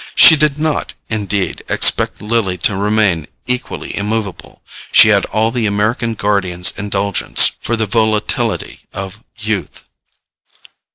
[0.15, 6.15] She did not, indeed, expect Lily to remain equally immovable: she had all the American
[6.15, 9.83] guardian's indulgence for the volatility of youth.